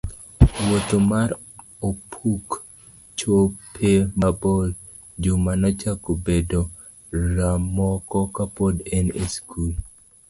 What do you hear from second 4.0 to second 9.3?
mabor, Juma nochako bedo ramoko kapod en e